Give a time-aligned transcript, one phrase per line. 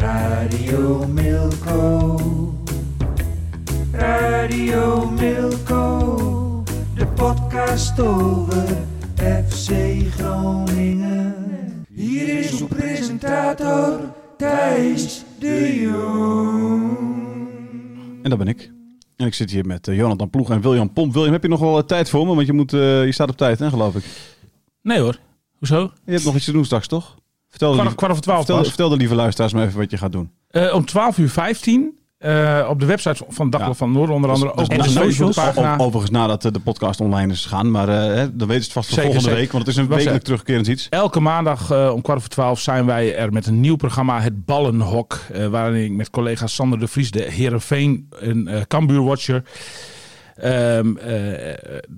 [0.00, 2.20] Radio Milko.
[3.92, 6.64] Radio Milko.
[6.94, 8.66] De podcast over
[9.16, 9.72] FC
[10.16, 11.86] Groningen.
[11.94, 14.00] Hier is uw presentator
[14.36, 16.98] Thijs de Jong.
[18.22, 18.70] En dat ben ik.
[19.16, 21.12] En ik zit hier met eh, Jonathan Ploeg en William Pomp.
[21.12, 22.34] William, heb je nog wel eh, tijd voor me?
[22.34, 24.04] Want je, moet, eh, je staat op tijd, hè, geloof ik.
[24.82, 25.18] Nee hoor.
[25.58, 25.90] Hoezo?
[26.04, 27.18] Je hebt nog iets te doen straks, toch?
[27.50, 29.96] Vertel, de Kwart, lieve- kwart over twaalf vertel, de lieve luisteraars maar even wat je
[29.96, 30.30] gaat doen.
[30.50, 33.78] Eh, om 12 uur 15 eh, op de website van Dagblad Ja.
[33.78, 34.52] van Noord onder andere.
[34.56, 35.76] Dus- ook dus- op de dus- Facebookpagina.
[35.76, 37.70] o- Overigens nadat eh, de podcast online is gegaan.
[37.70, 39.38] Maar hè, dan weet je het vast voor volgende zeker.
[39.38, 39.52] week.
[39.52, 40.86] Want het is een wekelijk terugkerend iets.
[40.90, 45.18] Elke maandag om kwart over twaalf zijn wij er met een nieuw programma, Het Ballenhok.
[45.50, 49.42] waarin ik met collega Sander de Vries, de Herenveen en eh Cambuur-watcher...
[50.40, 51.54] ehm, eh,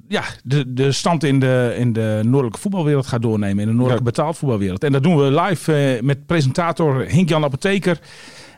[0.08, 3.58] ja, de, de stand in de, in de noordelijke voetbalwereld gaat doornemen.
[3.62, 4.10] In de noordelijke Ja.
[4.10, 4.84] betaald voetbalwereld.
[4.84, 7.98] En dat doen we live eh, met presentator Hink-Jan Apotheker.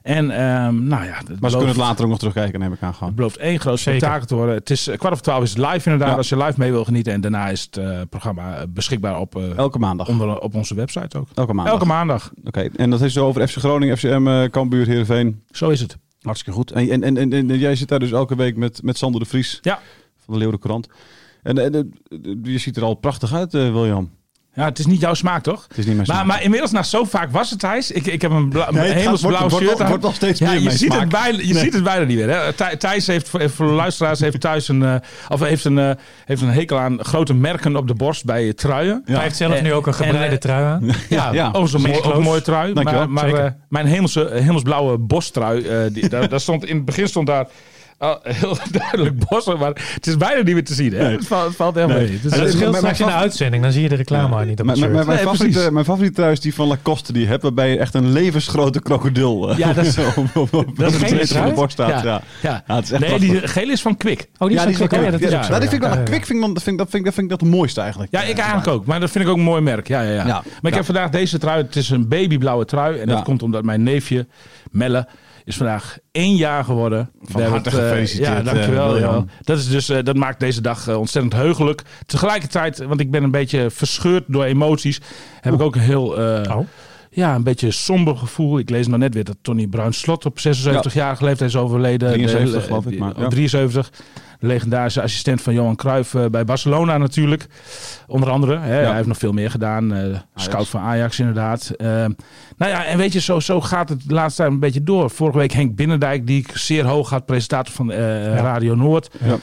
[0.03, 2.73] En ehm, nou ja, het Maar ze belooft- kunnen het later ook nog terugkijken, neem
[2.73, 3.09] ik aan gewoon.
[3.09, 4.55] Het belooft één groot spektakel te worden.
[4.55, 6.09] Het is eh, kwart over twaalf is het live inderdaad.
[6.11, 6.17] Ja.
[6.17, 7.13] Als je live mee wil genieten.
[7.13, 10.09] En daarna is het programma beschikbaar op, eh, Elke maandag.
[10.09, 11.29] onder, op onze website ook.
[11.35, 11.75] Elke maandag.
[11.75, 12.33] Elke maandag.
[12.45, 15.43] Oké, en dat is zo over FC Groningen, FCM, eh Cambuur, Heerenveen.
[15.51, 15.97] Zo is het.
[16.25, 16.71] Hartstikke goed.
[16.71, 19.59] En, en, en, en, jij zit daar dus elke week met, met Sander de Vries
[19.63, 19.81] Ja.
[20.19, 20.89] van de Leeuwen Courant.
[21.43, 21.93] En, en, en,
[22.43, 24.11] je ziet er al prachtig uit, eh, William.
[24.57, 25.65] Ja, het is niet jouw smaak, toch?
[25.69, 26.27] Het is niet mijn Maar, smaak.
[26.27, 27.91] maar inmiddels, na zo vaak was het, Thijs.
[27.91, 29.89] Ik, ik heb een, bla, Nee, het een gaat- hemelsblauw wordt- wordt- shirt aan.
[29.89, 31.01] wordt nog steeds ja, meer je mijn ziet smaak.
[31.01, 31.63] het bijna, je Nee.
[31.63, 32.31] ziet het bijna niet meer.
[32.31, 32.53] Hè?
[32.53, 34.95] Thij- Thijs heeft voor voor de luisteraars heeft thuis een, eh,
[35.29, 35.91] of heeft een, eh,
[36.25, 39.03] heeft een hekel aan grote merken op de borst bij truien.
[39.07, 39.15] Ja.
[39.15, 40.91] Hij heeft zelf En- nu ook een gebreide en, eh, trui aan.
[41.09, 41.51] Ja, Ja.
[41.51, 42.73] Oh, zo'n mooi, ook een mooie trui.
[42.73, 43.09] Dankjewel.
[43.09, 47.09] Maar, maar eh, mijn hemelse, hemelsblauwe bostrui, eh, die, daar, daar stond, in het begin
[47.09, 47.47] stond daar
[48.05, 50.93] ah, heel duidelijk bos, maar het is bijna niet meer te zien.
[50.93, 51.03] Hè?
[51.03, 51.17] Nee.
[51.17, 52.11] Het, valt, het valt helemaal Nee.
[52.11, 52.23] niet.
[52.23, 54.79] Dus het maar- Straks in de uitzending, dan zie je de reclame niet op Mijn,
[54.81, 57.13] mijn, mijn, Nee, favoriete, mijn favoriete trui is die van Lacoste.
[57.13, 60.29] Die je hebt waarbij je echt een levensgrote krokodil eh, Ja, dat is- op, op,
[60.35, 61.89] op, op dat is de van borst staat.
[61.89, 62.03] Ja.
[62.03, 62.23] Ja.
[62.43, 62.63] Ja.
[62.67, 62.75] ja.
[62.77, 64.29] het is echt nee, die gele is van Kwik.
[64.39, 65.05] Oh, die Ja, is van vind ik Kwik.
[65.05, 66.05] Ja, dat is ook zo, vind ik.
[66.05, 67.81] Kwik vind ik dat vind ik, dat vind ik, dat vind ik dat het mooiste
[67.81, 68.13] eigenlijk.
[68.13, 68.87] Ja, ik eigenlijk ook.
[68.87, 69.89] Maar dat vind ik ook een mooi merk.
[69.89, 70.25] Ja, ja, ja.
[70.25, 71.63] Maar ik heb vandaag deze trui.
[71.63, 72.99] Het is een babyblauwe trui.
[72.99, 74.27] En dat komt omdat mijn neefje
[74.71, 75.09] Melle
[75.45, 77.11] is vandaag één jaar geworden.
[77.21, 78.87] We hebben het, eh, gefeliciteerd, Ja, dankjewel.
[78.87, 78.93] eh.
[78.93, 79.29] William.
[79.43, 81.83] dat, is dus, eh, dat maakt deze dag eh, ontzettend heugelijk.
[82.07, 85.01] Tegelijkertijd, want ik ben een beetje verscheurd door emoties,
[85.41, 86.19] heb ik ook een heel...
[86.19, 86.67] eh, Oh.
[87.15, 88.59] Ja, een beetje somber gevoel.
[88.59, 92.13] Ik lees nog net weer dat Tony Bruin Slot op 76-jarige leeftijd is overleden.
[92.13, 93.29] 73 De- geloof ik, die- maar, ja.
[93.29, 93.91] 73.
[94.41, 97.47] De legendarische assistent van Johan Cruijff eh, bij Barcelona natuurlijk.
[98.07, 98.59] Onder andere.
[98.59, 98.81] Hè.
[98.81, 98.87] Ja.
[98.87, 99.95] Hij heeft nog veel meer gedaan.
[99.95, 101.71] eh, scout van Ajax inderdaad.
[101.77, 101.87] Eh,
[102.57, 105.11] nou ja, en weet je, zo, zo gaat het de laatste tijd een beetje door.
[105.11, 109.11] Vorige week Henk Binnendijk, die ik zeer hoog had, presentator van eh, Radio Noord.
[109.25, 109.37] Ja.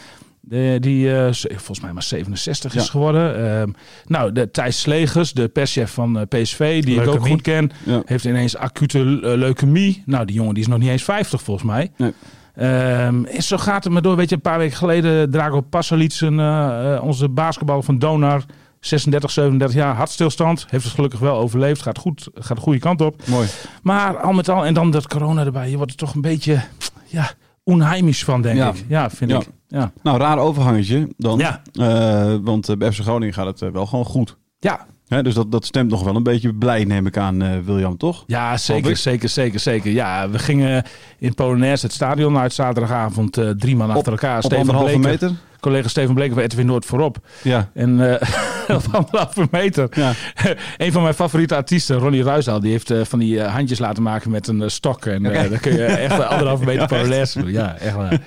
[0.44, 3.60] De- die z- volgens mij maar 67 is geworden.
[3.60, 3.70] Ehm,
[4.06, 8.02] nou, de Thijs Slegers, de perschef van eh, PSV, die ik ook goed ken, Ja.
[8.06, 10.04] heeft ineens acute eh, leukemie.
[10.06, 11.92] Nou, die jongen die is nog niet eens 50 volgens mij.
[11.98, 12.14] Nee.
[12.56, 14.16] Ehm, en zo gaat het maar door.
[14.16, 18.44] Weet je, een paar weken geleden Drago Pasalic, uh, onze basketbal van Donar,
[18.80, 20.66] 36, 37 jaar, hartstilstand.
[20.70, 21.82] Heeft het gelukkig wel overleefd.
[21.82, 23.22] Gaat goed, gaat de goede kant op.
[23.28, 23.48] Mooi.
[23.84, 25.70] Maar al met al, en dan dat corona erbij.
[25.70, 26.62] Je wordt er toch een beetje,
[27.06, 27.32] ja,
[27.64, 28.70] onheimisch van, denk Ja.
[28.70, 28.86] ik.
[28.88, 29.48] Ja, vind ik.
[29.72, 29.92] Ja.
[30.04, 31.40] Nou, raar overhangetje dan.
[31.40, 31.62] Ja.
[31.74, 34.38] Eh, want eh, bij FC Groningen gaat het eh, wel gewoon goed.
[34.60, 34.86] Ja.
[35.08, 37.98] Hè, dus dat, dat stemt nog wel een beetje blij, neem ik aan, eh, William,
[37.98, 38.24] toch?
[38.28, 39.92] Ja, zeker, zeker, zeker, zeker.
[39.92, 40.84] Ja, we gingen
[41.20, 44.38] in Polonaise het stadion uit zaterdagavond drie man achter elkaar.
[44.38, 45.32] Op Stefan anderhalve Bleker, meter?
[45.60, 47.18] collega Steven Bleken van Edwin Noord voorop.
[47.42, 47.70] Ja.
[47.74, 48.00] En
[48.68, 49.88] op anderhalve meter.
[49.92, 50.14] Ja.
[50.78, 54.48] een van mijn favoriete artiesten, Ronnie Ruizaal, die heeft van die handjes laten maken met
[54.48, 55.06] een stok.
[55.06, 57.52] En eh, dan kun je echt anderhalve meter parallels doen.
[57.52, 58.20] Ja, echt waar.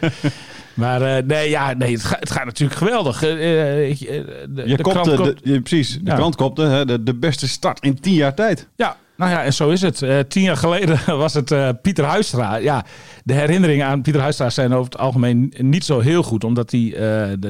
[0.74, 3.22] Maar eh, nee, ja, nee het, gaat, het gaat natuurlijk geweldig.
[3.22, 3.98] Eh, eh,
[4.48, 6.14] de, Je de kopte, de, je- precies, de Ja.
[6.14, 8.68] krant kopte hè, de, de beste start in tien jaar tijd.
[8.76, 10.02] Ja, nou ja, en zo is het.
[10.28, 12.56] Tien jaar geleden was het Pieter Huistra.
[12.56, 12.84] Ja,
[13.24, 16.44] de herinneringen aan Pieter Huistra zijn over het algemeen niet zo heel goed.
[16.44, 16.94] Omdat hij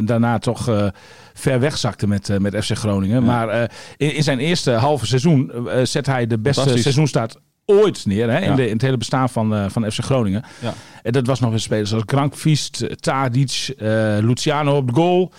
[0.05, 0.91] daarna toch
[1.35, 3.25] ver wegzakte met, met FC Groningen.
[3.25, 8.31] Maar in, in zijn eerste halve seizoen zet hij de beste seizoenstart ooit neer.
[8.31, 8.55] Hè, in, Ja.
[8.56, 10.44] de, in het hele bestaan van, eh, van FC Groningen.
[10.61, 10.75] Ja.
[11.02, 13.88] En dat was nog een spelers zoals Grankvist, Tadic, eh,
[14.20, 15.32] Luciano op de goal.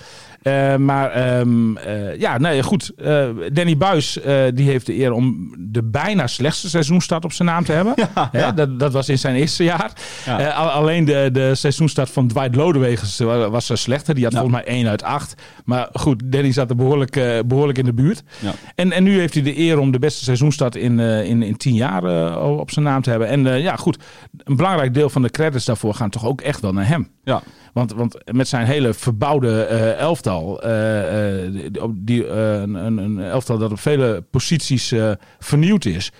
[0.46, 2.92] Eh, maar ehm, eh, ja, nee, goed.
[2.98, 4.20] Eh, Danny Buis
[4.54, 7.94] die heeft de eer om de bijna slechtste seizoenstart op zijn naam te hebben.
[8.56, 9.92] Dat, dat was in zijn eerste jaar.
[10.26, 10.50] Ja.
[10.50, 14.16] Al- alleen de, de seizoenstart van Dwight Lodewegers wa- was eh, slechter.
[14.16, 15.36] Die had volgens mij 1 uit 8.
[15.66, 18.24] Maar goed, Danny zat er behoorlijk, eh, behoorlijk in de buurt.
[18.40, 18.52] Ja.
[18.76, 21.74] En, en nu heeft hij de eer om de beste seizoenstart in, in, in 10
[21.74, 23.28] jaar op zijn naam te hebben.
[23.28, 23.98] En ja, goed.
[24.44, 27.10] Een belangrijk deel van de credits daarvoor gaan toch ook echt wel naar hem.
[27.24, 27.42] Ja.
[27.74, 30.00] Want, want met zijn hele verbouwde eh,
[30.36, 31.52] elftal, eh, eh,
[31.94, 34.94] die- eh, een, een, elftal dat op vele posities
[35.40, 36.12] vernieuwd is,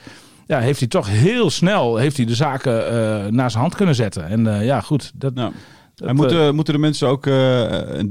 [0.48, 3.96] ja, heeft hij toch heel snel heeft hij de zaken eh, naar zijn hand kunnen
[3.96, 4.28] zetten.
[4.28, 5.12] En ja, goed.
[5.16, 5.34] Dat,
[5.96, 7.64] en moeten, moeten de mensen ook, eh,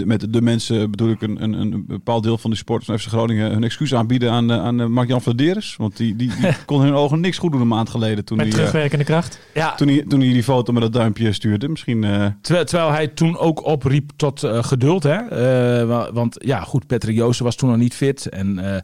[0.04, 3.06] met de mensen bedoel ik een, een, een bepaald deel van de supporters van FC
[3.06, 5.74] Groningen, hun excuus aanbieden aan, eh, aan eh, Mark-Jan Vladeres?
[5.78, 8.36] Want die, die, die kon in hun ogen niks goed doen een maand geleden toen
[8.36, 9.40] Met hij, eh, terugwerkende kracht.
[9.54, 11.68] ja, toen, hij, toen hij die foto met dat duimpje stuurde.
[11.68, 15.02] Misschien, eh, Terwijl, terwijl hij toen ook opriep tot eh, geduld.
[15.02, 15.16] Hè?
[15.16, 18.28] Eh, wa- want ja, goed, Patrick Joosten was toen nog niet fit.
[18.28, 18.80] En eh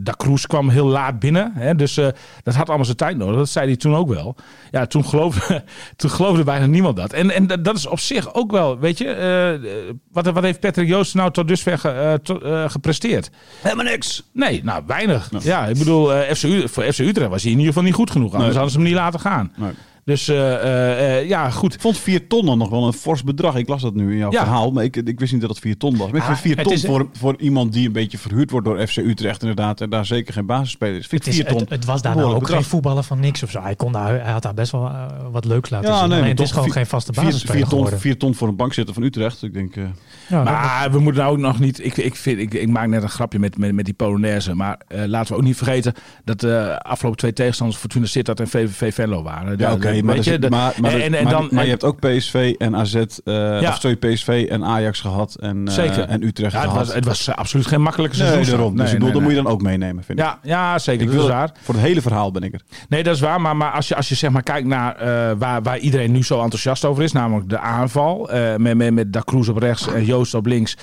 [0.00, 1.52] Da Cruz kwam heel laat binnen.
[1.54, 1.74] Hè?
[1.74, 1.94] Dus
[2.42, 3.36] dat had allemaal zijn tijd nodig.
[3.36, 4.36] Dat zei hij toen ook wel.
[4.70, 5.64] Ja, toen geloofde,
[5.96, 7.12] toen geloofde bijna niemand dat.
[7.12, 10.00] En, en dat is op zich ook wel, weet je...
[10.12, 13.30] wat, wat heeft Patrick Joosten nou tot dusver ge- to- gepresteerd?
[13.60, 14.22] helemaal niks.
[14.32, 15.30] Nee, nou weinig.
[15.42, 18.32] Ja, ik bedoel, FC, voor FC Utrecht was hij in ieder geval niet goed genoeg.
[18.32, 18.52] Anders Nee.
[18.58, 19.52] hadden ze hem niet laten gaan.
[19.56, 19.70] Nee.
[20.04, 21.74] Dus eh, eh, eh, ja, goed.
[21.74, 23.54] Ik vond 4 ton dan nog wel een fors bedrag.
[23.56, 24.38] Ik las dat nu in jouw Ja.
[24.42, 26.06] verhaal, maar ik, ik wist niet dat het 4 ton was.
[26.10, 28.50] Maar ik Ah, vind 4 het ton is- voor, voor iemand die een beetje verhuurd
[28.50, 31.06] wordt door FC Utrecht inderdaad en daar zeker geen basisspeler is.
[31.06, 33.42] Vind Het, is, 4 ton het, het was daar nou ook geen voetballer van niks
[33.42, 33.62] of zo.
[33.62, 34.90] Hij, kon daar, hij had daar best wel
[35.32, 36.08] wat leuks laten Ja, zien.
[36.08, 38.00] nee, maar het is gewoon vier- geen vaste 4 basisspeler ton, geworden.
[38.00, 39.42] 4 ton voor een bankzitter van Utrecht.
[39.42, 39.82] Ik denk, eh,
[40.28, 41.84] Ja, Maar we moeten nou ook nog niet.
[41.84, 44.54] Ik, ik, vind, ik, ik maak net een grapje met, met, met die Polonaise.
[44.54, 45.94] Maar eh, laten we ook niet vergeten
[46.24, 49.58] dat de afgelopen twee tegenstanders Fortuna Sittard en VVV Venlo waren.
[49.58, 51.98] ja, oké, Maar, je, de- maar, maar, en, en maar- dan, maar je hebt ook
[52.00, 53.68] PSV en AZ, eh Ja.
[53.68, 56.08] of sorry, PSV en Ajax gehad en, eh, Zeker.
[56.08, 56.86] en Utrecht ja, het, gehad.
[56.86, 58.54] was, het was eh, absoluut geen makkelijke nee, seizoen.
[58.54, 58.76] daarom.
[58.76, 60.24] Dus ik bedoel, dat moet je dan ook meenemen, vind ik.
[60.24, 61.00] Ja, ja, zeker.
[61.00, 61.50] ik dat wil is waar.
[61.62, 62.60] Voor het hele verhaal ben ik er.
[62.88, 63.40] Nee, dat is waar.
[63.40, 64.96] Maar, maar als, je, als je zeg maar kijkt naar
[65.38, 68.30] waar, waar iedereen nu zo enthousiast over is, namelijk de aanval.
[68.58, 70.76] met, met, met Da Cruz op rechts en Joost op links.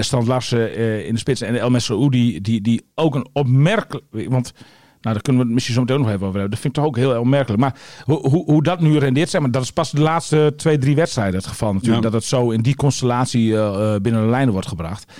[0.00, 0.74] Strand Larsen
[1.06, 4.04] in de spits en El Mesroudi, die, die ook een opmerkelijk...
[4.28, 4.52] Want
[5.04, 6.50] nou, daar kunnen we het misschien zo meteen nog even over hebben.
[6.50, 7.60] Dat vind ik toch ook heel opmerkelijk.
[7.60, 7.74] Maar
[8.04, 10.94] hoe, hoe, hoe dat nu rendeert, zeg maar, dat is pas de laatste twee, drie
[10.94, 12.04] wedstrijden het geval natuurlijk.
[12.04, 12.10] Ja.
[12.10, 15.12] Dat het zo in die constellatie eh, eh, binnen de lijnen wordt gebracht.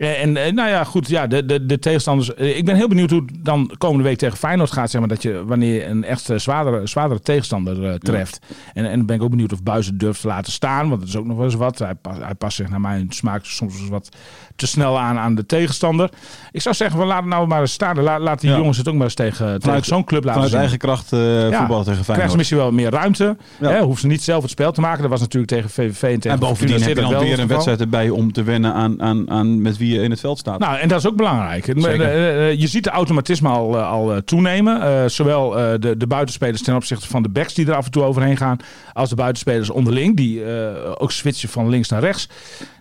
[0.00, 2.34] Eh, En eh, nou ja, goed, ja, de, de, de tegenstanders.
[2.34, 4.90] eh, Ik ben heel benieuwd hoe het dan komende week tegen Feyenoord gaat.
[4.90, 8.38] Zeg maar, dat je wanneer je een echt zwaardere, zwaardere tegenstander treft.
[8.74, 10.88] En, en dan ben ik ook benieuwd of Buis het durft te laten staan.
[10.88, 11.78] Want dat is ook nog wel eens wat.
[11.78, 14.08] Hij, pas, hij past zich naar mijn smaak soms wat
[14.56, 16.10] te snel aan aan de tegenstander.
[16.52, 18.00] Ik zou zeggen, we laten nou maar eens staan.
[18.00, 18.56] Laat, laat die Ja.
[18.56, 20.60] jongens het ook maar eens tegen, tegen zo'n club laten Vanuit zien.
[20.60, 21.58] eigen kracht Ja.
[21.58, 22.36] voetballen tegen ze Feyenoord.
[22.36, 23.36] misschien wel meer ruimte.
[23.58, 25.00] Hè, hoeven ze niet zelf het spel te maken.
[25.00, 27.80] Dat was natuurlijk tegen VVV en tegen En bovendien heb je dan weer een wedstrijd
[27.80, 30.58] erbij om te wennen aan, aan, aan met wie je in het veld staat.
[30.58, 31.64] Nou, en dat is ook belangrijk.
[31.64, 32.00] Zeker.
[32.00, 34.82] Eh, eh, Je ziet de automatisme al, eh, al eh, toenemen.
[34.82, 37.90] Eh, zowel eh, de, de buitenspelers ten opzichte van de backs die er af en
[37.90, 38.56] toe overheen gaan,
[38.92, 42.28] als de buitenspelers onderling, die eh, ook switchen van links naar rechts.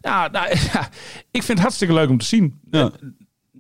[0.02, 0.90] Ja, nou, ja,
[1.32, 2.60] ik vind het hartstikke leuk om te zien.
[2.72, 2.82] Ja.
[2.82, 2.88] Eh,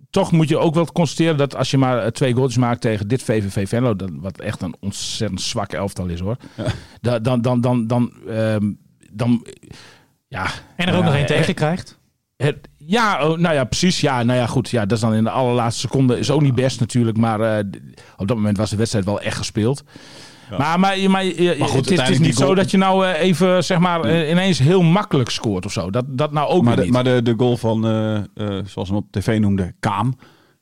[0.09, 3.07] Toch moet je ook wel constateren dat als je maar eh, twee goals maakt tegen
[3.07, 6.37] dit VVV Venlo, dat, wat echt een ontzettend zwak elftal is hoor.
[7.01, 8.71] Da- Dan, dan, dan, dan, ehm,
[9.11, 9.45] dan,
[10.27, 10.45] ja.
[10.75, 11.98] en er ook Ja, nog één eh, tegen krijgt.
[12.43, 14.01] Het, ja, oh, nou ja, precies.
[14.01, 14.69] Ja, nou ja, goed.
[14.69, 16.19] Ja, dat is dan in de allerlaatste seconde.
[16.19, 17.17] Is ook niet best natuurlijk.
[17.17, 17.65] Maar eh,
[18.17, 19.83] op dat moment was de wedstrijd wel echt gespeeld.
[20.57, 21.23] Maar, maar, maar,
[21.59, 24.81] goed, het, is, niet zo dat je nou eh, even, zeg maar, eh, ineens heel
[24.81, 25.89] makkelijk scoort of zo.
[25.89, 26.91] Dat, dat nou ook maar weer de, niet.
[26.91, 27.81] maar de, de goal van,
[28.65, 30.15] zoals we hem op tv noemden, Kaam.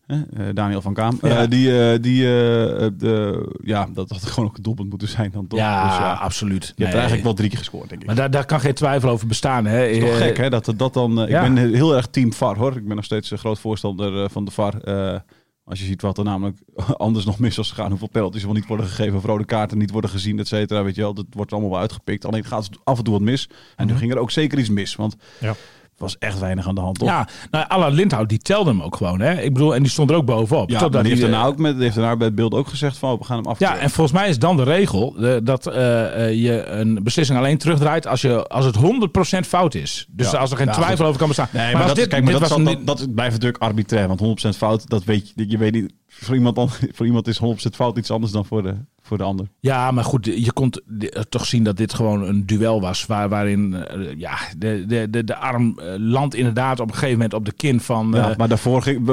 [0.08, 0.20] Eh,
[0.54, 1.18] Daniel van Kaam.
[1.22, 1.42] Ja.
[1.42, 5.32] eh, die, eh, die eh, de, ja, dat had gewoon ook een doelpunt moeten zijn
[5.32, 5.60] dan toch.
[5.60, 6.62] ja, Dus ja, absoluut.
[6.62, 6.88] je hebt Nee.
[6.88, 8.08] er eigenlijk wel drie keer gescoord, denk ik.
[8.08, 9.66] Maar daar, daar kan geen twijfel over bestaan.
[9.66, 9.78] Hè.
[9.78, 10.50] Het is toch gek, hè?
[10.50, 11.16] Dat dat dan.
[11.16, 11.44] ja.
[11.46, 12.76] Ik ben heel erg team VAR, hoor.
[12.78, 14.82] Ik ben nog steeds een groot voorstander van de VAR.
[14.82, 15.20] eh,
[15.64, 16.58] Als je ziet wat er namelijk
[16.98, 17.90] anders nog mis was gegaan.
[17.90, 19.18] Hoeveel penalties wel niet worden gegeven.
[19.18, 20.84] Of rode kaarten niet worden gezien, et cetera.
[20.84, 22.26] Weet je wel, dat wordt allemaal wel uitgepikt.
[22.26, 23.50] Alleen gaat het af en toe wat mis.
[23.76, 24.96] En nu ging er ook zeker iets mis.
[24.96, 25.56] Want Ja.
[25.98, 27.08] Was echt weinig aan de hand, toch?
[27.08, 29.20] Ja, nou, Allard Lindhout die telde hem ook gewoon.
[29.20, 29.42] Hè?
[29.42, 30.70] Ik bedoel, en die stond er ook bovenop.
[30.70, 32.68] Ja, die heeft hij, daarna eh, ook met, die heeft daarna bij het beeld ook
[32.68, 33.60] gezegd van, oh, we gaan hem af.
[33.60, 37.38] Ja, en volgens mij is dan de regel eh, dat eh, eh, je een beslissing
[37.38, 40.08] alleen terugdraait als, je, als het 100% fout is.
[40.10, 40.38] Dus Ja.
[40.38, 41.06] als er geen twijfel goed.
[41.06, 41.48] over kan bestaan.
[41.52, 43.64] Nee, maar, dat, dit- kijk, maar dit dat, was zal- een- dat, dat blijft natuurlijk
[43.64, 44.08] arbitrair.
[44.08, 44.20] Want
[44.54, 45.94] 100% fout, dat weet je, je weet niet.
[46.08, 48.76] Voor iemand, dan, voor iemand is 100% fout iets anders dan voor de,
[49.08, 49.48] voor de ander.
[49.60, 53.06] Ja, maar goed, je kon eh, toch zien dat dit gewoon een duel was.
[53.06, 57.14] Waar, waarin eh, ja, de, de, de, de arm eh, landt inderdaad op een gegeven
[57.14, 58.12] moment op de kin van...
[58.14, 59.06] Ja, maar daarvoor ging,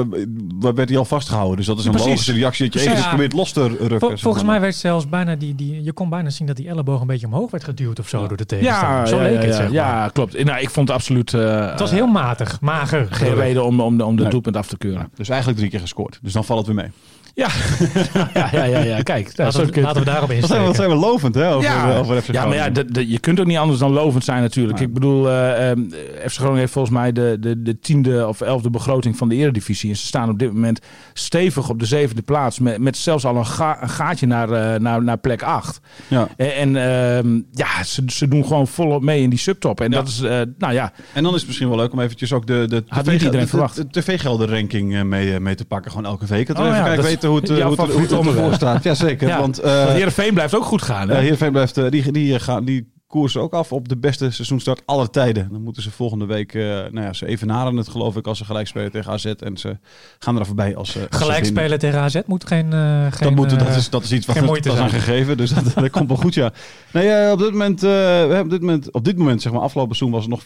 [0.59, 1.57] werd hij al vastgehouden.
[1.57, 2.09] Dus dat is een Precies.
[2.09, 2.97] logische reactie dat je Precies.
[2.97, 3.15] even Ja.
[3.15, 3.99] probeert los te rukken.
[3.99, 5.83] Vol- volgens mij werd zelfs bijna die, die...
[5.83, 8.37] Je kon bijna zien dat die elleboog een beetje omhoog werd geduwd of zo door
[8.37, 8.97] de tegenstander.
[8.97, 9.73] ja, zo ja, leek ja, het, ja, zeg maar.
[9.73, 10.43] ja, klopt.
[10.43, 13.07] Nou, ik vond het absoluut eh, Het was heel matig, mager.
[13.09, 14.31] geen reden om, om, om de Nee.
[14.31, 15.09] doelpunt af te keuren.
[15.15, 16.19] Dus eigenlijk drie keer gescoord.
[16.21, 16.91] Dus dan valt het weer mee.
[17.35, 17.47] Ja,
[18.33, 19.01] ja, ja, ja, ja.
[19.01, 19.31] kijk.
[19.37, 20.61] Laten we, laten we daarop Wat zijn, insteken.
[20.61, 22.87] we- wat zijn we lovend hè, over, ja, over FC ja, maar ja, Groningen.
[22.87, 24.79] de- de- je kunt ook niet anders dan lovend zijn natuurlijk.
[24.79, 25.79] Ik bedoel, eh ehm,
[26.25, 29.89] FC Groningen heeft volgens mij de, de, de tiende of elfde begroting van de eredivisie.
[29.89, 30.79] En ze staan op dit moment
[31.13, 32.59] stevig op de zevende plaats.
[32.59, 35.79] Met, met zelfs al een, ga- een gaatje naar, eh, naar, naar plek acht.
[36.07, 36.27] Ja.
[36.37, 39.81] En, en ehm, ja, ze, ze doen gewoon volop mee in die subtop.
[39.81, 39.97] En Ja.
[39.97, 42.47] dat is, eh, nou ja, En dan is het misschien wel leuk om eventjes ook
[42.47, 42.83] de, de,
[43.29, 43.75] de, verwacht.
[43.75, 45.91] de, de tv-gelden-ranking eh, mee, mee te pakken.
[45.91, 46.47] Gewoon elke week.
[46.47, 48.55] Dat Oh even ja, kijken dat is weten hoe het, eh, jouw hoe het, het
[48.55, 48.83] staat.
[48.83, 49.27] Jazeker.
[49.27, 49.39] Ja.
[49.39, 51.09] Want eh want Heerenveen blijft ook goed gaan.
[51.09, 51.15] Hè?
[51.15, 54.81] Ja, Heerenveen blijft, eh, die, die, gaan, die koersen ook af op de beste seizoenstart
[54.85, 55.47] aller tijden.
[55.51, 58.45] Dan moeten ze volgende week, eh nou ja, ze evenaren het geloof ik als ze
[58.45, 59.25] gelijk spelen tegen AZ.
[59.25, 59.77] En ze
[60.19, 62.73] gaan er voorbij als ze als ze Gelijk spelen tegen AZ moet geen...
[62.73, 64.89] eh, geen Dat, moet, dat, eh, is, dat is iets wat een zijn.
[64.89, 66.53] gegeven, dus dat, dat komt wel goed, ja.
[66.93, 67.95] Nee, eh, op dit moment, eh, we
[68.33, 70.43] hebben op dit moment, op dit moment, zeg maar, afgelopen seizoen was het nog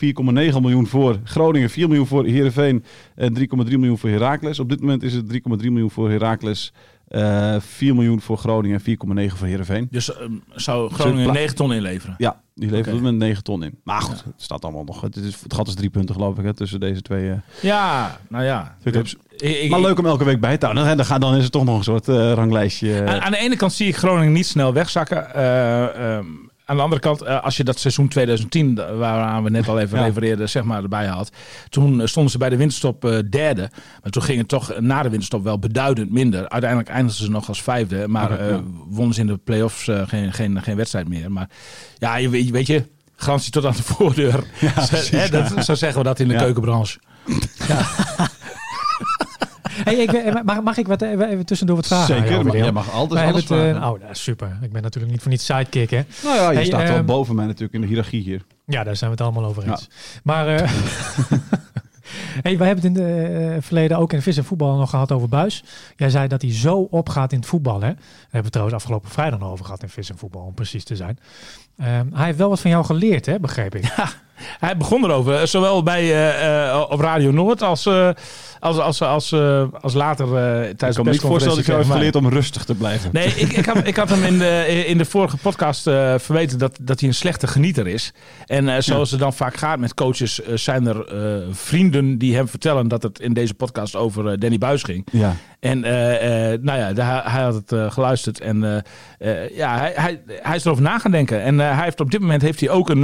[0.54, 2.84] 4,9 miljoen voor Groningen, 4 miljoen voor Heerenveen
[3.16, 4.60] en 3,3 miljoen voor Heracles.
[4.60, 6.74] Op dit moment is het 3,3 miljoen voor Heracles,
[7.10, 9.88] eh 4 miljoen voor Groningen en 4,9 voor Heerenveen.
[9.92, 12.16] Dus ehm, zou Groningen pla- 9 ton inleveren?
[12.18, 13.80] Ja, die levert op dit moment 9 ton in.
[13.84, 15.02] Maar goed, het staat allemaal nog.
[15.02, 17.30] Het, is, het gat is drie punten, geloof ik, hè, tussen deze twee.
[17.30, 18.76] eh, Ja, nou ja.
[19.38, 20.98] Ik- maar leuk om elke week bij te houden.
[20.98, 23.00] Dan, dan, is het toch nog een soort eh, ranglijstje.
[23.02, 23.14] eh.
[23.14, 25.34] Aan, aan de ene kant zie ik Groningen niet snel wegzakken.
[25.36, 26.26] Eh, ehm,
[26.70, 29.80] aan de andere kant, eh, als je dat seizoen 2010, da- waaraan we net al
[29.80, 30.06] even Ja.
[30.06, 31.32] refereerden, zeg maar erbij had.
[31.70, 33.70] Toen eh, stonden ze bij de winterstop eh, derde.
[34.04, 36.50] Maar toen ging het toch eh, na de winterstop wel beduidend minder.
[36.50, 38.08] Uiteindelijk eindigden ze nog als vijfde.
[38.08, 38.62] Maar eh, ja.
[38.88, 41.32] wonnen ze in de play-offs eh, geen, geen, geen wedstrijd meer.
[41.32, 41.50] Maar
[41.98, 42.84] ja, je, weet- je,
[43.16, 44.44] garantie tot aan de voordeur.
[45.12, 46.40] Hè, dat, zo zeggen we dat in de Ja.
[49.96, 52.18] Hey, ik, eh, mag, mag ik wat even, even tussendoor wat vragen?
[52.18, 54.58] Zeker, maar jij mag altijd Wij alles het, eh, oh, dat is super.
[54.62, 56.02] Ik ben natuurlijk niet voor niets sidekick, hè?
[56.24, 58.46] Nou ja, je Hey, staat wel ehm, boven mij natuurlijk in de hiërarchie hier.
[58.66, 59.90] Ja, daar zijn we het allemaal over eens.
[60.24, 60.72] Maar eh
[62.42, 65.12] hey, wij hebben het in het eh, verleden ook in vis en voetbal nog gehad
[65.12, 65.64] over Buis.
[65.96, 67.82] Jij zei dat hij zo opgaat in het voetbal.
[67.82, 67.88] Hè?
[67.88, 70.84] Daar hebben we trouwens afgelopen vrijdag nog over gehad in vis en voetbal, om precies
[70.84, 71.20] te zijn.
[71.78, 73.94] Ehm, hij heeft wel wat van jou geleerd, hè, begreep ik.
[74.60, 78.10] Hij begon erover, eh, zowel bij, eh, eh, op Radio Noord als, eh,
[78.60, 81.66] als, als, als, eh, als later eh, tijdens Ik kan me niet voorstellen dat ik
[81.66, 83.10] jou heb geleerd om rustig te blijven.
[83.14, 86.58] Nee, ik, ik, had, ik had hem in de, in de vorige podcast eh, verweten
[86.58, 88.14] dat, dat hij een slechte genieter is.
[88.46, 91.06] En zoals het dan vaak gaat met coaches, zijn er
[91.52, 95.08] vrienden die hem vertellen dat het in deze podcast over Danny Buis ging.
[95.12, 95.36] Ja.
[95.60, 95.80] En
[96.62, 96.94] nou ja,
[97.30, 98.84] hij, had het geluisterd en
[99.54, 101.42] ja, hij, hij, hij is erover na gaan denken.
[101.42, 103.02] En hij heeft op dit moment heeft hij ook een,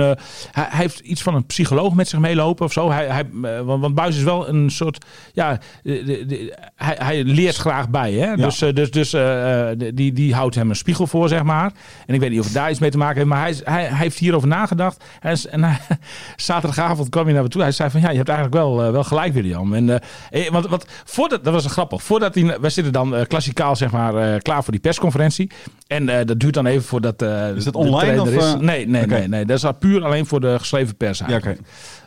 [0.52, 2.92] hij, heeft iets van een psycholoog met zich meelopen of zo.
[2.92, 3.26] Hij, hij,
[3.64, 5.45] want, want Buis is wel een soort, ja,
[5.84, 8.14] de, de- de- hij, hij leert graag bij.
[8.14, 8.36] Hè?
[8.36, 11.72] Dus, eh, dus, dus eh, die, die houdt hem een spiegel voor, zeg maar.
[12.06, 13.84] En ik weet niet of het daar iets mee te maken heeft, maar hij, hij,
[13.84, 15.04] hij heeft hierover nagedacht.
[15.20, 15.78] Hij is, en hij,
[16.36, 17.62] zaterdagavond kwam hij naar me toe.
[17.62, 19.74] Hij zei van, ja, je hebt eigenlijk wel, wel gelijk, William.
[19.74, 22.04] En, eh, want, want voordat, dat was een grappig.
[22.04, 25.52] Voordat hij, wij zitten dan klassikaal, zeg maar, klaar voor die persconferentie.
[25.88, 27.22] En dat duurt dan even voordat
[27.56, 28.56] Is dat online of, is.
[28.60, 29.46] Nee, nee, nee, nee.
[29.46, 31.60] Dat is al puur alleen voor de geschreven pers Ja, eigenlijk.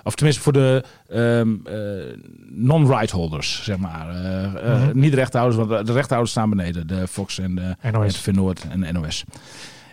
[0.09, 1.75] Of tenminste voor de ehm, eh,
[2.49, 4.09] non-right holders, zeg maar.
[4.09, 6.87] Eh, eh, Niet de rechthouders, want de rechthouders staan beneden.
[6.87, 8.27] De Fox en de NOS.
[8.27, 9.25] en de Noord en de NOS.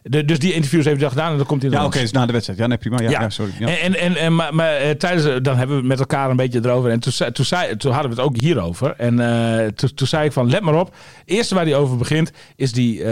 [0.07, 2.25] De, dus die interviews heeft hij gedaan en dan komt hij Ja, oké, dus na
[2.25, 2.59] de wedstrijd.
[2.59, 2.99] Ja, nee, prima.
[3.01, 3.21] Ja, Ja.
[3.21, 3.29] ja.
[3.29, 3.51] sorry.
[3.59, 3.67] Ja.
[3.67, 6.59] En, en, en, maar, maar eh, tijdens, eh, dan hebben we met elkaar een beetje
[6.63, 6.91] erover.
[6.91, 8.93] En toen, zei- toen, zei, toen hadden we het ook hierover.
[8.97, 10.87] En eh, toen, toen zei ik van, let maar op.
[10.87, 10.95] Het
[11.25, 13.03] eerste waar hij over begint, is die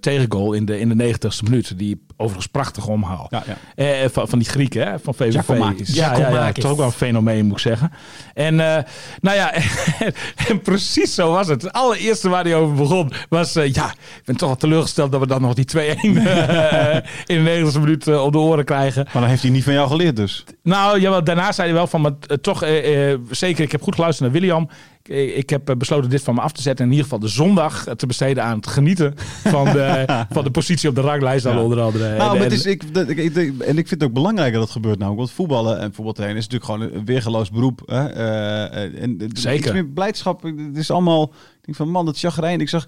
[0.00, 1.78] tegengoal in de, in de 90ste minuut.
[1.78, 3.26] Die overigens prachtig omhaal.
[3.30, 3.56] Ja, ja.
[4.02, 5.32] Eh, van, van die Grieken, hè, van VVV.
[5.32, 5.94] Giacomakis.
[5.94, 7.92] Ja, ja, ja, toch ook wel een fenomeen, moet ik zeggen.
[8.34, 8.82] En eh,
[9.20, 9.52] nou ja,
[10.48, 11.62] en, precies zo was het.
[11.62, 13.52] Het allereerste waar hij over begon was...
[13.52, 16.27] ja, ik ben toch wel teleurgesteld dat we dan nog die 2-1 eh,
[17.26, 19.02] in de 90 minuut eh, op de oren krijgen.
[19.04, 20.44] Maar dan heeft hij niet van jou geleerd dus.
[20.62, 23.82] Nou, ja, daarna zei hij wel van, maar eh, toch, eh, eh, zeker, ik heb
[23.82, 24.68] goed geluisterd naar William.
[25.02, 27.34] Ik, ik heb besloten dit van me af te zetten en in ieder geval de
[27.34, 31.54] zondag te besteden aan het genieten van de, van de positie op de ranglijst dan
[31.56, 31.62] Ja.
[31.62, 32.04] onder andere.
[32.16, 34.98] Nou, En- maar het is, ik, en ik vind het ook belangrijk dat het gebeurt
[34.98, 35.16] nou.
[35.16, 37.82] Want voetballen en voetbaltrainen is natuurlijk gewoon een weergeloos beroep.
[37.86, 38.06] Hè?
[38.06, 39.58] En- Zeker.
[39.58, 40.42] Iets meer blijdschap.
[40.42, 41.22] Het is allemaal...
[41.22, 42.60] Ik denk van man, dat chagrijn.
[42.60, 42.86] Ik zag...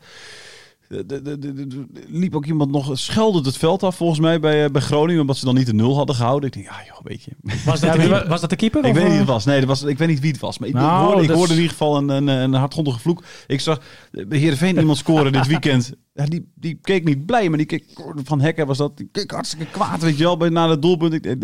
[0.90, 4.40] De, de, de, de- de- liep ook iemand nog scheldend het veld af volgens mij
[4.40, 5.20] bij, eh, bij Groningen.
[5.20, 6.46] Omdat ze dan niet de nul hadden gehouden.
[6.48, 7.30] Ik denk, ja joh, weet je.
[7.64, 8.84] Was dat, de, was dat de keeper?
[8.84, 9.44] Ik weet niet wie eh, het was.
[9.44, 10.58] Nee, dat was, ik weet niet wie het was.
[10.58, 13.22] Maar ik, Nou, hoorde, ik hoorde in ieder geval een, een, een hardgrondige vloek.
[13.46, 13.80] Ik zag
[14.10, 15.92] bij Heerenveen iemand scoren dit weekend.
[16.14, 17.84] Ja, die, die keek niet blij, maar die keek
[18.24, 18.96] van Hekken was dat.
[18.96, 21.12] Die keek hartstikke kwaad, weet je wel, bij na het doelpunt.
[21.14, 21.36] Ik-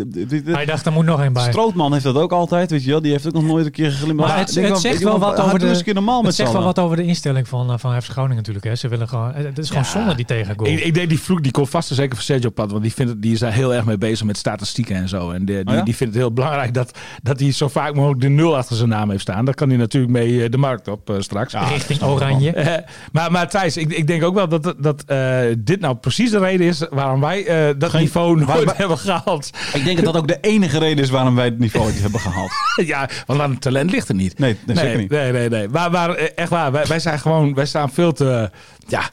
[0.45, 1.43] Hij dacht, er moet nog één bij.
[1.51, 3.01] Strootman heeft dat ook altijd, weet je wel.
[3.01, 4.29] Die heeft ook nog nooit een keer geglimlacht.
[4.29, 4.49] Maar het-
[4.81, 7.03] zegt wel wat over de- eens een normaal Het met zegt wel wat over de
[7.03, 8.65] instelling van, uh, van FC Groningen natuurlijk.
[8.65, 8.75] Hè.
[8.75, 9.89] Ze willen gewoon, het is gewoon Ja.
[9.89, 10.67] zonde die tegengoal.
[10.71, 12.71] Ik, ik denk die vloek die komt vast en zeker voor Sergio Pad.
[12.71, 15.31] Want die, vindt die is daar heel erg mee bezig met statistieken en zo.
[15.31, 15.81] En die, die, Oh ja?
[15.83, 18.89] die vindt het heel belangrijk dat, dat hij zo vaak mogelijk de nul achter zijn
[18.89, 19.45] naam heeft staan.
[19.45, 21.53] Daar kan hij natuurlijk mee eh, de markt op eh, straks.
[21.69, 22.51] Richting Oranje.
[22.51, 26.31] Eh, maar, maar Thijs, ik, ik denk ook wel dat, dat eh, dit nou precies
[26.31, 29.49] de reden is waarom wij eh, dat Geen- niveau nooit hebben gehaald.
[29.73, 32.19] Ik denk dat dat ook de enige reden is waarom wij het niveau niet hebben
[32.19, 32.51] gehaald.
[32.85, 34.39] ja, want aan het talent ligt er niet.
[34.39, 35.09] Nee, nee, zeker niet.
[35.09, 35.67] Nee, nee, nee.
[35.69, 38.49] Maar, maar eh, echt waar, wij, wij zijn gewoon, wij staan veel te,
[38.87, 39.09] ja,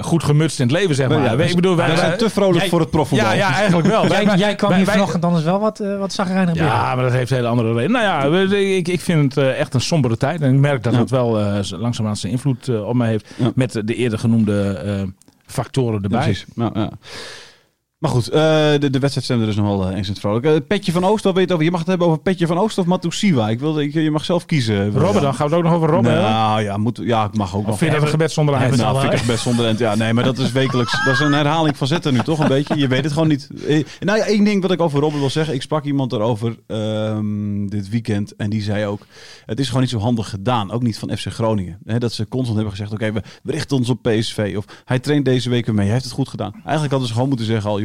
[0.00, 1.22] goed gemutst in het leven, zeg maar.
[1.38, 3.28] Ja, ik bedoel, wij, wij zijn te vrolijk jij- voor het profvoetbal.
[3.28, 4.06] Ja, ja, eigenlijk wel.
[4.06, 6.72] Jij, Wij- jij kwam wij- hier vanochtend anders wel wat, uh, wat zagrijnig binnen.
[6.72, 7.90] Ja, maar dat heeft een hele andere reden.
[7.90, 10.40] Nou ja, ik, ik vind het eh, echt een sombere tijd.
[10.40, 10.98] En ik merk dat Ja.
[10.98, 13.32] het wel uh, langzaamaan zijn invloed uh, op mij heeft.
[13.36, 13.50] Ja.
[13.54, 15.02] Met de eerder genoemde uh,
[15.46, 16.18] factoren erbij.
[16.18, 16.44] Ja, precies.
[16.54, 16.90] Nou, ja.
[17.98, 20.46] Maar goed, uh, de, de wedstrijd stemde dus nog wel uh, eens in het vrolijk.
[20.46, 21.64] Uh, Petje van Oost, wat weet je over?
[21.64, 23.48] Je mag het hebben over Petje van Oost of Matusiwa.
[23.48, 24.90] Ik wilde, ik, je mag zelf kiezen.
[24.90, 25.34] Robben dan?
[25.34, 27.78] Gaan we het ook nog over Robben Nou ja, moet, ja, ik mag ook nog.
[27.78, 28.76] vind je dat een gebed zonder eind?
[28.76, 29.78] Nou, vind ik een gebed zonder eind.
[29.78, 31.04] Ja, nee, maar dat is wekelijks.
[31.04, 32.78] Dat is een herhaling van zetten nu toch een beetje.
[32.78, 33.48] Je weet het gewoon niet.
[33.68, 35.54] Eh, Nou ja, één ding wat ik over Robben wil zeggen.
[35.54, 39.06] Ik sprak iemand erover um, dit weekend en die zei ook...
[39.46, 40.70] Het is gewoon niet zo handig gedaan.
[40.70, 41.78] Ook niet van FC Groningen.
[41.98, 44.54] Dat ze constant hebben gezegd, oké, we richten ons op PSV.
[44.56, 45.84] Of hij traint deze week weer mee.
[45.84, 46.52] Hij heeft het goed gedaan.
[46.52, 47.80] Eigenlijk hadden ze gewoon moeten zeggen al,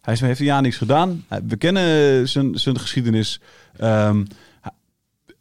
[0.00, 1.24] Hij heeft jaar niks gedaan.
[1.46, 3.40] We kennen zijn, zijn geschiedenis.
[3.80, 4.26] Um,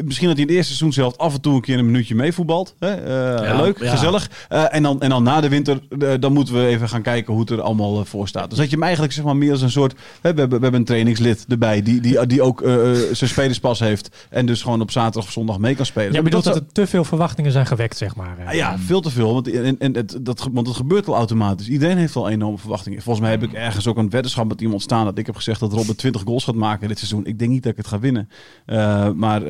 [0.05, 2.15] misschien dat hij in het eerste seizoen zelf af en toe een keer een minuutje
[2.15, 2.75] meevoetbalt.
[2.79, 3.01] Hè?
[3.01, 3.91] Uh, ja, leuk, ja.
[3.91, 4.29] gezellig.
[4.51, 7.34] Uh, en, dan, en dan na de winter, uh, dan moeten we even gaan kijken
[7.34, 8.49] hoe het er allemaal uh, voor staat.
[8.49, 9.93] Dus dat je hem eigenlijk zeg maar meer als een soort...
[10.21, 13.80] Hè, we, hebben, we hebben een trainingslid erbij die, die, die ook uh, zijn spelerspas
[13.80, 14.28] heeft.
[14.30, 16.12] En dus gewoon op zaterdag of zondag mee kan spelen.
[16.12, 18.38] Ja, je bedoelt dat, dat er te veel verwachtingen zijn gewekt, zeg maar.
[18.39, 19.34] Uh, ja, veel te veel.
[19.34, 21.69] Want, en, en het, dat, want het gebeurt al automatisch.
[21.69, 23.01] Iedereen heeft al enorme verwachtingen.
[23.01, 25.06] Volgens mij heb ik ergens ook een weddenschap met iemand staan...
[25.06, 27.25] dat ik heb gezegd dat Robert 20 goals gaat maken dit seizoen.
[27.25, 28.30] Ik denk niet dat ik het ga winnen.
[28.65, 29.41] Uh, maar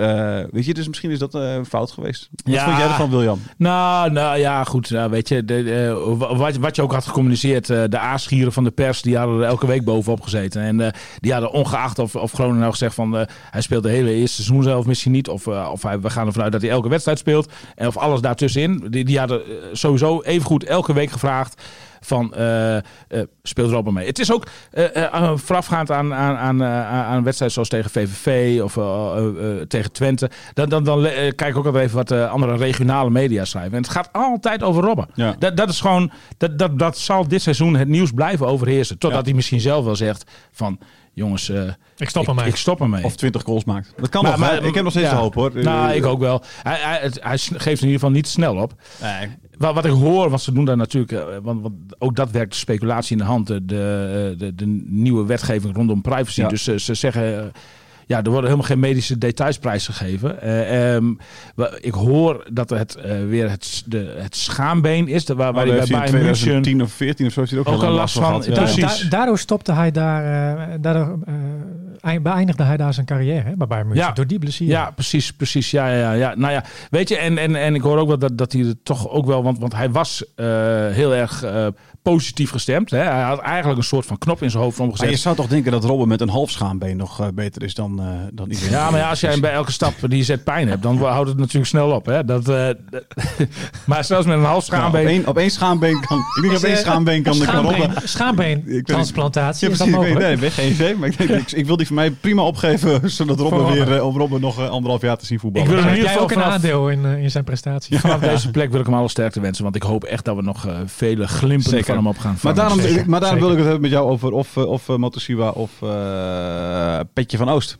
[0.52, 2.30] weet je, dus misschien is dat uh, fout geweest.
[2.44, 2.66] Wat ja.
[2.66, 3.40] vond jij ervan, William?
[3.58, 4.90] Nou, nou ja, goed.
[4.90, 8.72] Nou, weet je, de, de, wat, wat je ook had gecommuniceerd, de aasgieren van de
[8.72, 10.62] pers, die hadden er elke week bovenop gezeten.
[10.62, 10.88] En uh,
[11.20, 14.36] die hadden ongeacht of, of Groningen nou gezegd van, uh, hij speelt de hele eerste
[14.36, 15.30] seizoen zelf misschien niet.
[15.30, 17.52] Of, uh, of hij, we gaan ervan uit dat hij elke wedstrijd speelt.
[17.76, 18.88] En of alles daartussenin.
[18.90, 21.62] Die, die hadden sowieso evengoed elke week gevraagd
[22.06, 22.82] van uh, uh,
[23.44, 24.08] speelt Robben mee.
[24.08, 28.74] Het is ook uh, voorafgaand aan, aan, aan, aan een wedstrijd zoals tegen VVV of
[29.68, 30.30] tegen Twente.
[30.54, 31.02] Dan, dan, dan
[31.36, 33.74] kijk ik ook even wat andere regionale media schrijven.
[33.74, 35.08] En het gaat altijd over Robben.
[35.14, 35.36] Ja.
[35.40, 38.98] Dat, dat is gewoon, dat, dat, dat zal dit seizoen het nieuws blijven overheersen.
[38.98, 39.26] Totdat ja.
[39.26, 40.80] hij misschien zelf wel zegt van
[41.14, 42.48] jongens, uh, ik stop ermee.
[42.48, 43.04] Ik stop ermee.
[43.04, 43.94] Of 20 goals maakt.
[43.96, 44.40] Dat kan maar, nog.
[44.40, 45.16] Maar, ik heb nog steeds ja.
[45.16, 45.52] hoop hoor.
[45.54, 46.44] Nou, ik ook wel.
[46.64, 48.74] Hij, hij, hij, geeft in ieder geval niet snel op.
[49.02, 49.30] Nee.
[49.58, 52.58] Wat, wat ik hoor, want ze doen daar natuurlijk, want, want ook dat werkt de
[52.58, 53.48] speculatie in de hand.
[53.48, 56.42] De, de, de nieuwe wetgeving rondom privacy.
[56.42, 56.48] Ja.
[56.48, 57.52] Dus ze, ze zeggen.
[58.06, 60.38] Ja, er worden helemaal geen medische details prijsgegeven.
[60.44, 61.18] Uh, um,
[61.82, 65.26] ik hoor dat het uh, weer het, de, het schaambeen is.
[65.26, 66.34] De, waar, waar oh, hij bij Bayern München...
[66.34, 68.44] 2010 of 14 of zo is hij ook, ook al last van.
[68.46, 68.54] Ja.
[68.54, 69.02] Precies.
[69.02, 70.24] Da daardoor stopte hij daar...
[70.60, 71.20] Uh, daardoor
[72.22, 74.08] beëindigde hij daar zijn carrière hè, bij Bayern München.
[74.08, 74.14] Ja.
[74.14, 74.72] Door die blessure.
[74.72, 75.34] Ja, precies.
[75.34, 76.34] precies ja, ja, ja.
[76.36, 78.76] Nou ja, weet je, en, en, en ik hoor ook wel dat, dat hij er
[78.84, 79.44] toch ook wel...
[79.44, 80.24] Want, want hij was
[80.94, 81.44] heel erg
[82.04, 82.90] positief gestemd.
[82.90, 82.98] Hè.
[82.98, 85.02] Hij had eigenlijk een soort van knop in zijn hoofd omgezet.
[85.02, 87.74] Maar je zou toch denken dat Robben met een half schaambeen nog uh, beter is
[87.74, 88.72] dan, uh, dan iedereen.
[88.72, 91.30] Ja, maar ja, als jij bij elke stap die je zet pijn hebt, dan houdt
[91.30, 92.06] het natuurlijk snel op.
[92.06, 92.26] Hè.
[92.26, 92.70] Dat, uh,
[93.86, 95.04] maar zelfs met een half schaambeen...
[95.04, 96.18] Nou, op, één, op één schaambeen kan...
[96.18, 97.92] Ik denk op één schaambeen kan de Robben...
[98.04, 100.20] Schaambeen-transplantatie, ja, is dat mogelijk?
[100.20, 100.96] Nee, weg, geen idee.
[100.96, 104.06] Maar ik, denk, ik, ik, wil die voor mij prima opgeven, zodat Robben weer uh,
[104.06, 105.70] om Robben nog uh, anderhalf jaar te zien voetballen.
[105.70, 107.94] Ik wil in ieder geval ook een aandeel in, uh, in zijn prestatie.
[107.94, 110.36] Ja, vanaf deze plek wil ik hem alle sterkte wensen, want ik hoop echt dat
[110.36, 111.86] we nog vele glimpen Zeker.
[111.86, 113.10] van hem op gaan Maar daarom, Zeker.
[113.10, 117.00] maar daarom wil ik het hebben met jou over of, of uh, Motosiwa of uh,
[117.14, 117.78] Petje van Oost.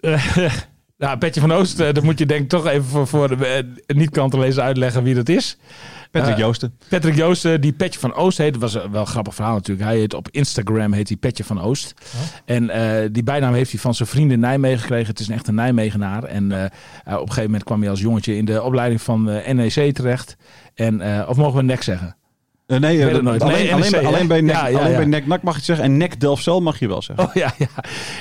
[0.98, 3.46] Nou, Petje van Oost, eh, dat moet je denk ik toch even voor, voor de
[3.86, 5.58] eh, niet-kantenlezer uitleggen wie dat is.
[6.10, 6.78] Patrick Eh, Joosten.
[6.88, 8.52] Patrick Joosten, die Petje van Oost heet.
[8.52, 9.88] Dat was een wel een grappig verhaal natuurlijk.
[9.88, 11.94] Hij heet op Instagram heet hij Petje van Oost.
[12.44, 15.06] En eh, die bijnaam heeft hij van zijn vrienden in Nijmegen gekregen.
[15.06, 16.24] Het is een echte Nijmegenaar.
[16.24, 16.52] En op
[17.04, 20.36] een gegeven moment kwam hij als jongetje in de opleiding van NEC terecht.
[20.74, 22.16] En, eh, of mogen we NEC zeggen?
[22.68, 23.42] Eh, nee, weet eh, nooit.
[23.42, 24.96] alleen, Nee, alleen, NEC, alleen, bij NEC, Ja, ja, alleen ja.
[24.96, 25.84] bij NEC NAC mag je het zeggen.
[25.84, 27.24] En NEC Delfzijl mag je wel zeggen.
[27.26, 27.66] Oh ja, ja.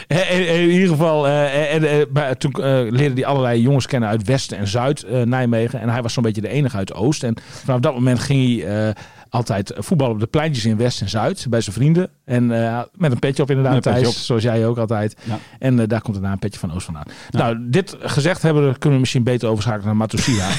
[0.07, 2.51] En- en- en in ieder geval, eh, en, maar toen
[2.89, 5.79] leerde hij allerlei jongens kennen uit West en Zuid Nijmegen.
[5.79, 7.23] En hij was zo'n beetje de enige uit Oost.
[7.23, 8.93] En vanaf dat moment ging hij
[9.29, 12.09] altijd voetballen op de pleintjes in West en Zuid bij zijn vrienden.
[12.25, 15.15] En eh, met een petje op inderdaad, Thijs, zoals jij ook altijd.
[15.23, 15.39] Ja.
[15.59, 17.03] En eh, daar komt daarna een petje van Oost vandaan.
[17.29, 20.47] Nou, dit gezegd hebben, we, kunnen we misschien beter overschakelen naar Matusia.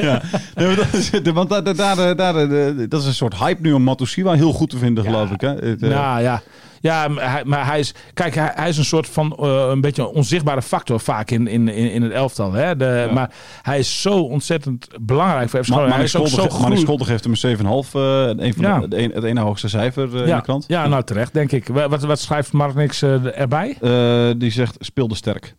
[0.00, 0.22] ja.
[0.54, 3.34] Nee, maar dat is, de- want daar, daar, daar, daar, de- dat is een soort
[3.38, 5.10] hype nu om Matusiwa heel goed te vinden, Ja.
[5.10, 5.40] geloof ik.
[5.40, 5.48] Hè?
[5.54, 6.42] Het, eh, Nou ja.
[6.84, 7.94] Ja, maar hij, maar hij is.
[8.14, 9.36] Kijk, hij, hij is een soort van.
[9.40, 12.52] eh, een beetje een onzichtbare factor vaak in, in, in, in het elftal.
[12.52, 12.76] Hè?
[12.76, 13.14] De, Ja.
[13.14, 13.30] Maar
[13.62, 15.96] hij is zo ontzettend belangrijk voor FC Ma- Groningen.
[15.96, 17.94] Hij is ook zo Scholder, Manik groei- Scholder geeft hem een 7,5.
[17.94, 18.78] eh een van Ja.
[18.80, 20.64] de, de een- het ene hoogste cijfer eh, in ja, de krant.
[20.68, 21.68] ja, nou terecht, denk ik.
[21.68, 23.76] Wa- Wat, wat schrijft Mark Nix eh, erbij?
[23.80, 25.54] Eh, die zegt speelde sterk.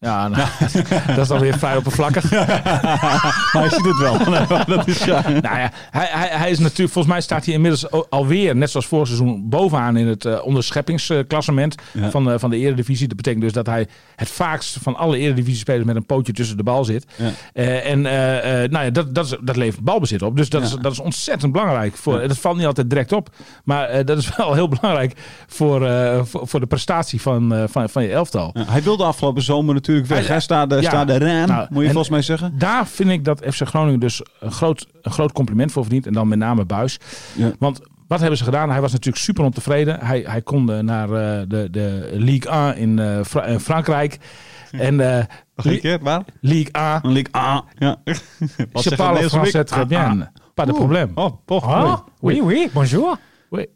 [0.00, 0.48] Ja, nou,
[1.06, 2.30] dat is dan weer vrij oppervlakkig.
[3.52, 4.18] maar hij ziet het wel.
[4.76, 5.28] Dat is, ja.
[5.28, 8.86] Nou ja, hij, hij, hij is natuurlijk, volgens mij staat hij inmiddels alweer, net zoals
[8.86, 12.10] vorig seizoen, bovenaan in het eh onderscheppingsklassement Ja.
[12.10, 13.06] van, de, van de Eredivisie.
[13.08, 16.62] Dat betekent dus dat hij het vaakst van alle Eredivisie-spelers met een pootje tussen de
[16.62, 17.06] bal zit.
[17.16, 17.30] Ja.
[17.52, 20.36] Eh, en eh, nou ja, dat, dat, is, dat levert balbezit op.
[20.36, 21.96] Dus dat, is, dat is ontzettend belangrijk.
[21.96, 22.28] Voor.
[22.28, 23.28] Dat valt niet altijd direct op.
[23.64, 25.12] Maar dat is wel heel belangrijk
[25.46, 25.80] voor,
[26.26, 28.54] voor, voor de prestatie van, van, van je elftal.
[28.58, 30.28] Hij wilde afgelopen zomer natuurlijk weg.
[30.28, 30.82] Hij- staat de, ja.
[30.82, 32.58] staat de Rijn, Nou, moet je en- volgens mij zeggen.
[32.58, 36.06] Daar vind ik dat FC Groningen dus een groot, een groot compliment voor verdient.
[36.06, 36.98] En dan met name Buis.
[37.34, 37.50] Ja.
[37.58, 38.70] Want wat hebben ze gedaan?
[38.70, 39.98] Hij was natuurlijk super ontevreden.
[40.00, 44.18] Hij, hij kon eh, naar eh, de, de Ligue 1 in, eh, Fra- in Frankrijk.
[44.70, 45.24] En eh?
[45.54, 46.24] Ligue 1.
[47.02, 47.64] Een leak A.
[47.78, 47.96] Ja.
[48.72, 50.32] Wat Je parle français très bien.
[50.54, 51.10] Pas de probleem.
[51.14, 51.66] Oh, poch.
[51.66, 53.18] Ah, oui, oui, bonjour.
[53.52, 53.66] Oei.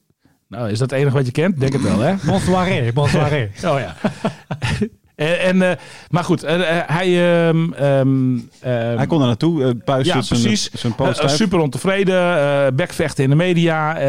[0.48, 1.60] Nou, is dat het enige wat je kent?
[1.60, 2.14] Denk het wel, hè?
[2.26, 3.50] Bonsoiré, bonsoiré.
[3.64, 3.94] Oh ja.
[5.14, 5.76] en, en, eh,
[6.10, 7.06] maar goed, eh, eh, hij...
[7.48, 9.64] ehm, ehm, ehm, Hij kon er naartoe.
[9.64, 10.70] eh Puis Ja, precies.
[10.70, 13.96] zijn Eh, eh, super ontevreden, eh bekvechten in de media.
[13.96, 14.02] eh,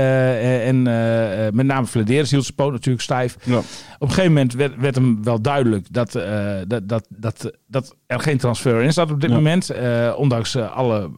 [0.62, 3.36] eh, en eh, eh, met name Flederis hield zijn poot natuurlijk stijf.
[3.44, 3.58] Ja.
[3.58, 3.66] Op
[4.00, 8.20] een gegeven moment werd, werd hem wel duidelijk dat, eh, dat, dat, dat, dat er
[8.20, 9.36] geen transfer in zat op dit Ja.
[9.36, 9.70] moment.
[9.70, 11.10] eh, ondanks eh, alle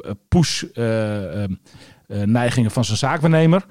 [2.07, 3.65] push-neigingen van zijn zaakwaarnemer.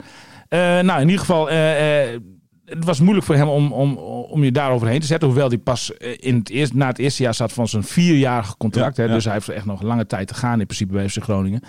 [0.49, 2.21] Eh, nou, in ieder geval, eh, eh,
[2.65, 5.29] het was moeilijk voor hem om, om, om je daaroverheen te zetten.
[5.29, 8.57] Hoewel hij pas eh, in het eerst, na het eerste jaar zat van zijn vierjarige
[8.57, 8.97] contract.
[8.97, 9.15] Ja, hè, ja.
[9.15, 11.63] Dus hij heeft echt nog lange tijd te gaan in principe bij FC Groningen.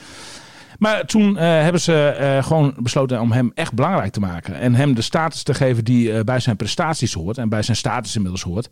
[0.79, 4.55] Maar toen eh, hebben ze eh, gewoon besloten om hem echt belangrijk te maken.
[4.59, 7.37] En hem de status te geven die eh, bij zijn prestaties hoort.
[7.37, 8.69] En bij zijn status inmiddels hoort.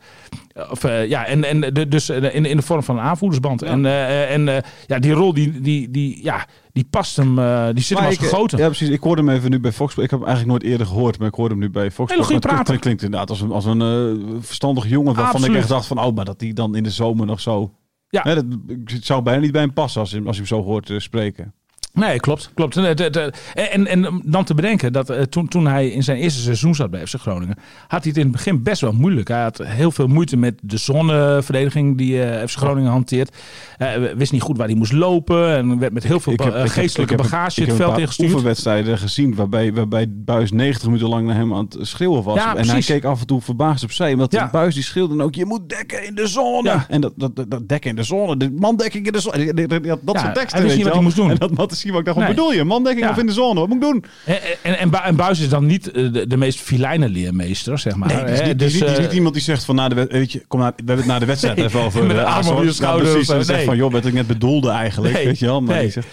[0.71, 3.61] Of, ja, en, en de, dus in, in de vorm van een aanvoerdersband.
[3.61, 3.85] En,
[4.27, 7.35] en ja, die rol die, die, die, ja, die past hem,
[7.73, 8.57] die zit hem Maar als ik, eh, gegoten.
[8.57, 8.89] Ja, precies.
[8.89, 9.93] Ik hoorde hem even nu bij Fox.
[9.97, 12.11] Ik heb hem eigenlijk nooit eerder gehoord, maar ik hoorde hem nu bij Fox.
[12.11, 12.79] Hele goede prater.
[12.79, 15.51] klinkt inderdaad als een, als een verstandig jongen waarvan Absoluut.
[15.55, 17.73] ik echt dacht van, oh, maar dat hij dan in de zomer nog zo...
[18.09, 18.21] Ja.
[18.23, 18.45] Hè, dat,
[18.85, 21.53] het zou bijna niet bij hem passen als, je- als je hem zo hoort spreken.
[21.99, 22.51] Nee, klopt.
[22.53, 22.77] klopt.
[22.77, 26.89] En, En, dan te bedenken dat eh, toen, toen hij in zijn eerste seizoen zat
[26.91, 27.55] bij FC Groningen,
[27.87, 29.27] had hij het in het begin best wel moeilijk.
[29.27, 33.35] Hij had heel veel moeite met de zonneverdediging die eh, FC Groningen hanteert.
[33.77, 37.01] Hij wist niet goed waar hij moest lopen en werd met heel veel eh, geestelijke
[37.01, 38.29] ik heb- bagage ik heb het veld ingestuurd.
[38.31, 42.35] oefenwedstrijden gezien waarbij, waarbij Buis 90 minuten lang naar hem aan het schreeuwen was.
[42.35, 44.17] Ja, en hij keek af en toe verbaasd opzij.
[44.17, 44.49] Want Ja.
[44.51, 46.69] Buis die schreeuwde dan ook, je moet dekken in de zone.
[46.69, 46.85] Ja.
[46.89, 49.53] En dat, dat, dat, dat dekken in de zone, de mandekking in de zone.
[49.53, 51.29] Dat, dat, dat, dat soort teksten, hij wist niet wat hij moest doen.
[51.29, 51.51] En dat
[51.91, 52.35] Matthijs ik dacht, wat Nee.
[52.35, 52.63] bedoel je?
[52.63, 53.11] Mandekking Ja.
[53.11, 53.59] of in de zone?
[53.59, 54.03] Wat moet ik doen?
[54.25, 57.79] En, en, en, Bu- en Buis is dan niet eh, de, de meest filijne leermeester,
[57.79, 58.07] zeg maar.
[58.07, 59.95] Nee, die is, die Dus, niet, die is niet iemand die zegt van, na de,
[59.95, 62.05] wed- weet je, kom naar, we hebben het na de wedstrijd Nee, even over.
[62.05, 62.59] met een arm op Azor.
[62.59, 65.25] je Ja, schouder precies, en zegt van, joh, wat ik net bedoelde eigenlijk, Nee.
[65.25, 65.61] weet je wel.
[65.61, 65.83] Maar Nee.
[65.83, 66.07] die zegt,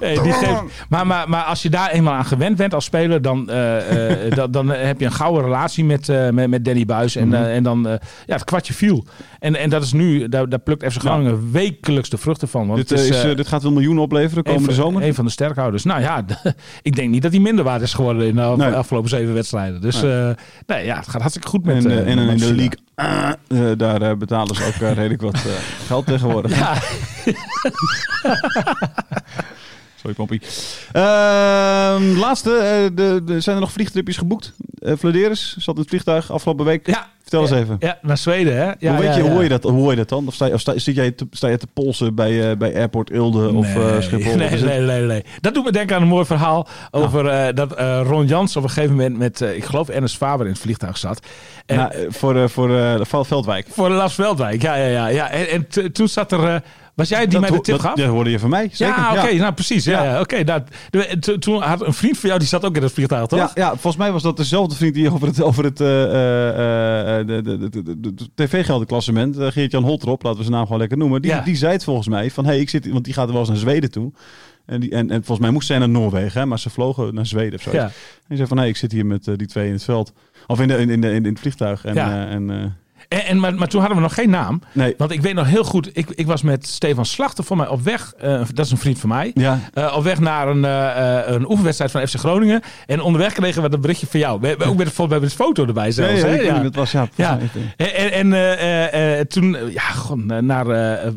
[0.00, 3.22] Nee, die geeft, maar, maar, maar als je daar eenmaal aan gewend bent als speler,
[3.22, 6.84] dan, eh, eh, dan, dan heb je een gouden relatie met, eh, met, met Danny
[6.84, 7.16] Buis.
[7.16, 7.34] En, Mhm.
[7.42, 7.94] en dan, eh,
[8.26, 9.04] ja, het kwartje viel.
[9.38, 12.66] En, en dat is nu, daar, daar plukt FC Groningen wekelijks de vruchten van.
[12.66, 15.02] Want dit, het is, dit gaat wel miljoenen opleveren komende zomer.
[15.16, 15.84] Van de sterkhouders.
[15.84, 16.24] Nou ja,
[16.82, 18.72] ik denk niet dat hij minder waard is geworden in de Nee.
[18.72, 19.80] afgelopen zeven wedstrijden.
[19.80, 20.12] Dus Nee.
[20.12, 20.34] nee,
[20.66, 23.70] nee ja, het gaat hartstikke goed met En, eh, eh, en in de league, eh,
[23.76, 25.40] daar eh, betalen ze ook eh, redelijk wat eh,
[25.86, 26.58] geld tegenwoordig.
[26.58, 26.74] Ja,
[30.00, 30.40] Sorry, Pompie.
[30.92, 34.52] Ehm, laatste, eh, de, de, zijn er nog vliegtripjes geboekt?
[34.86, 36.86] Uh, Vladeris zat in het vliegtuig afgelopen week.
[36.86, 37.06] Ja.
[37.22, 37.76] Vertel eens even.
[37.78, 38.72] Ja, naar Zweden, hè?
[38.78, 40.26] Ja, hoe, weet je, hoor je dat, hoe hoor je dat dan?
[40.26, 42.76] Of sta je, of sta, zit jij te, sta je te polsen bij, uh, bij
[42.76, 44.36] Airport Ilde of uh, Schiphol?
[44.36, 45.24] Nee, of nee, nee, nee.
[45.40, 47.48] Dat doet me denken aan een mooi verhaal over nou.
[47.48, 50.60] uh, dat Ron Jans op een gegeven moment met, ik geloof, Ernest Faber in het
[50.60, 51.26] vliegtuig zat.
[51.66, 53.66] En, nou, voor voor Veldwijk.
[53.70, 55.06] Voor Las Veldwijk, ja, ja, ja.
[55.06, 55.30] ja.
[55.30, 56.62] En, en toen zat er...
[56.96, 57.98] Was jij die dat, mij de tip dat, gaf?
[57.98, 58.68] Ja, hoorde je van mij.
[58.72, 58.96] Zeker.
[58.96, 59.84] Ja, oké, okay, nou precies.
[59.84, 60.20] Ja, ja.
[60.20, 60.40] oké.
[60.40, 63.38] Okay, nou, toen had een vriend van jou, die zat ook in het vliegtuig, toch?
[63.38, 66.12] Ja, ja, volgens mij was dat dezelfde vriend die over het, over het uh, uh,
[67.26, 71.22] de, de, de, de, tv-geldenklassement, uh, Geert-Jan Holtrop, laten we zijn naam gewoon lekker noemen,
[71.22, 73.48] die, die zei het volgens mij van, hey, ik zit, want die gaat wel eens
[73.48, 74.12] naar Zweden toe.
[74.66, 77.26] En, die, en, en volgens mij moest zij naar Noorwegen, hè, maar ze vlogen naar
[77.26, 77.72] Zweden of zo.
[77.72, 77.84] Ja.
[77.84, 77.92] En
[78.28, 80.12] die zei van, hey, ik zit hier met die twee in het veld.
[80.46, 81.84] Of in, de, in, in, de, in, het vliegtuig.
[81.84, 82.26] En, ja.
[82.26, 82.76] en
[83.08, 84.60] en, en, maar, maar toen hadden we nog geen naam.
[84.72, 84.94] Nee.
[84.98, 87.82] Want ik weet nog heel goed, ik, ik was met Stefan Slachter voor mij op
[87.82, 88.12] weg.
[88.24, 89.30] Uh, dat is een vriend van mij.
[89.34, 89.58] Ja.
[89.74, 92.60] Uh, op weg naar een, uh, een oefenwedstrijd van FC Groningen.
[92.86, 94.40] En onderweg kregen we dat berichtje van jou.
[94.40, 96.20] We, we, ook met, we hebben een foto erbij zelfs.
[96.20, 96.34] Ja, hè?
[96.34, 97.08] ja, dat was ja.
[97.14, 97.38] ja.
[97.76, 98.32] En, en,
[99.18, 100.66] en toen, ja, gewoon naar,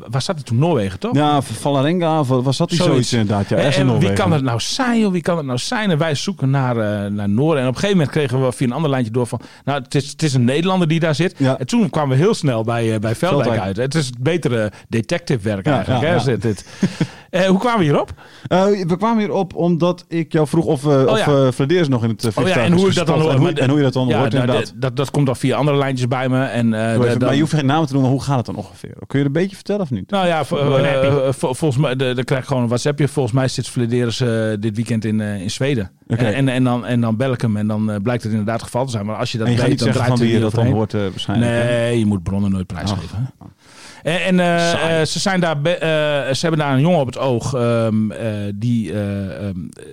[0.10, 0.58] waar zat hij toen?
[0.58, 1.16] Noorwegen, toch?
[1.16, 3.50] Ja, Valarenga, was dat die zoiets, zoiets inderdaad.
[3.50, 5.12] Ja, en, en wie kan het nou zijn, joh?
[5.12, 5.92] Wie kan het nou zijn?
[5.92, 6.76] En wij zoeken naar,
[7.12, 7.62] naar Noorden.
[7.62, 9.96] En op een gegeven moment kregen we via een ander lijntje door van, nou, het
[9.96, 11.36] is, het is een Nederlander die daar zit.
[11.38, 11.58] Ja.
[11.58, 13.78] En toen kwamen we heel snel bij, uh, bij Veldwijk, Veldwijk uit.
[13.78, 16.02] Het is het betere detective werk eigenlijk.
[16.02, 16.20] ja, hè, ja.
[16.20, 16.66] Zit dit.
[17.32, 18.14] Uh, hoe kwamen we hierop?
[18.54, 21.52] Uh, we kwamen hierop omdat ik jou vroeg of, Oh, of ja.
[21.52, 23.70] Vladeers nog in het uh, Oh ja, en hoe ik dat dan en, hoe, en
[23.70, 24.74] hoe je dat dan Ja, hoort nou, inderdaad.
[24.76, 26.44] dat, dat, komt dan via andere lijntjes bij me.
[26.44, 28.56] En, uh, even, dan- maar je hoeft geen namen te noemen, hoe gaat het dan
[28.56, 28.94] ongeveer?
[29.08, 30.10] Kun je het een beetje vertellen of niet?
[30.10, 30.44] Nou ja,
[31.40, 33.08] volgens mij de- dan krijg ik gewoon een WhatsAppje.
[33.08, 35.92] Volgens mij zit Vladeris eh dit weekend in, eh, in Zweden.
[36.08, 38.64] En, en, en, dan, en dan bel ik hem en dan blijkt het inderdaad het
[38.66, 39.06] geval te zijn.
[39.06, 40.54] Maar als je dat en je weet, niet dan draait van wie je er dat
[40.54, 41.52] dan hoort uh, waarschijnlijk.
[41.52, 43.30] Nee, je moet bronnen nooit prijsgeven.
[44.04, 44.12] Hè.
[44.12, 47.18] En, en eh, eh, ze, zijn daar eh, ze hebben daar een jongen op het
[47.18, 49.84] oog ehm, eh, die eh, ehm, eh,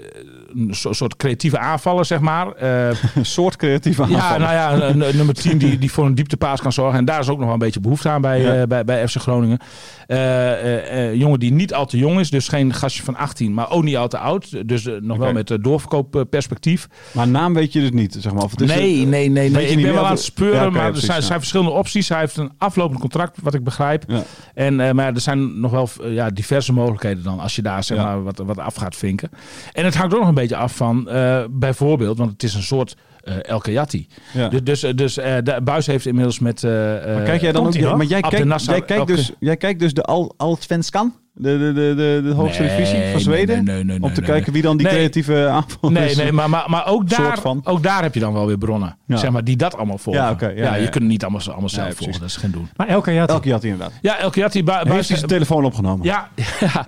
[0.55, 2.53] een so- soort creatieve aanvaller, zeg maar.
[2.53, 4.19] Eh, Een soort creatieve aanval.
[4.19, 6.99] ja, nou ja, een, een nummer 10 die, die voor een dieptepaas kan zorgen.
[6.99, 8.55] En daar is ook nog wel een beetje behoefte aan bij, Ja.
[8.61, 9.59] eh, bij, bij FC Groningen.
[10.07, 13.55] Eh, eh, eh, jongen die niet al te jong is, dus geen gastje van 18,
[13.55, 14.69] maar ook niet al te oud.
[14.69, 16.89] Dus eh, nog wel met doorverkoopperspectief.
[17.13, 18.43] Maar naam weet je dus niet, zeg maar.
[18.43, 19.51] Of het is Nee, een- nee, nee.
[19.51, 19.63] nee.
[19.71, 21.27] je Ik ben wel aan het- speuren, Ja, maar er zijn, ja.
[21.27, 22.09] zijn verschillende opties.
[22.09, 24.05] Hij heeft een aflopend contract, wat ik begrijp.
[24.07, 24.23] Ja.
[24.55, 27.85] En, eh, maar er zijn nog wel eh, ja, diverse mogelijkheden dan als je daar
[27.85, 29.31] zeg maar, wat, wat af gaat vinken.
[29.73, 32.63] En het hangt ook nog een beetje af van eh, bijvoorbeeld, want het is een
[32.63, 34.07] soort eh El Kayati.
[34.33, 34.49] Ja.
[34.49, 36.65] Dus, dus, dus eh, de Buis heeft inmiddels met...
[36.65, 37.79] eh, Maar kijk jij dan ook...
[37.97, 41.15] Maar jij kijkt, jij, kijkt elke- dus, jij kijkt dus de Al Allsvenskan?
[41.39, 43.65] De, de, de, de, de hoogste Nee, divisie van Zweden?
[43.65, 44.95] nee, nee, nee, om te nee, kijken wie dan die Nee.
[44.97, 46.17] creatieve aanval Nee, is?
[46.17, 47.61] nee maar, maar, maar ook, daar, van.
[47.65, 48.97] ook daar heb je dan wel weer bronnen.
[49.07, 49.17] Ja.
[49.17, 50.23] Zeg maar, die dat allemaal volgen.
[50.23, 52.05] Ja, oké, ja, ja, je kunt het niet allemaal, allemaal zelf precies.
[52.05, 52.21] volgen.
[52.21, 52.69] Dat is geen doen.
[52.77, 53.93] Maar elke Elke hij inderdaad.
[54.03, 54.65] Ja, El Kayati...
[54.65, 56.05] Bu- Heeft Buis- hij zijn telefoon opgenomen?
[56.07, 56.29] Ja,
[56.61, 56.87] ja.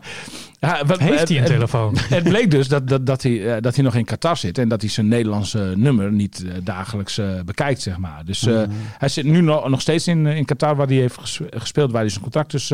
[0.61, 1.97] Ja wat, heeft hij een het- telefoon.
[2.09, 4.69] Het bleek dus dat, dat, dat, hij, eh, dat hij nog in Qatar zit en
[4.69, 8.23] dat hij zijn Nederlandse nummer niet eh, dagelijks eh, bekijkt, zeg maar.
[8.25, 8.63] Dus eh,
[8.99, 12.01] hij zit nu nog, nog steeds in, in Qatar, waar hij heeft ges- gespeeld, waar
[12.01, 12.73] hij zijn contract dus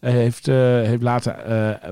[0.00, 1.36] heeft, heeft laten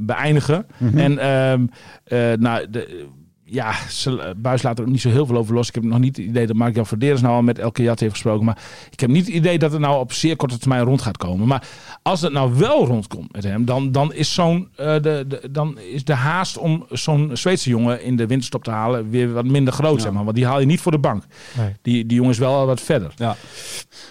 [0.03, 0.67] beëindigen.
[0.95, 1.67] En ehm,
[2.05, 3.07] eh, nou, de,
[3.45, 5.69] ja, ze, Buis laat er ook niet zo heel veel over los.
[5.69, 8.13] Ik heb nog niet het idee dat Mark-Jan Verderes nou al met Elke Jat heeft
[8.13, 8.45] gesproken.
[8.45, 8.59] Maar
[8.91, 11.47] ik heb niet het idee dat het nou op zeer korte termijn rond gaat komen.
[11.47, 11.69] Maar
[12.03, 15.79] als het nou wel rondkomt met hem, dan, dan, is, zo'n, eh, de, de, dan
[15.79, 19.73] is de haast om zo'n Zweedse jongen in de winterstop te halen weer wat minder
[19.73, 20.03] groot.
[20.03, 20.25] Zeg maar.
[20.25, 21.25] Want die haal je niet voor de bank.
[21.57, 21.75] Nee.
[21.83, 23.13] Die, die jongen is wel wat verder.
[23.17, 23.37] Ja.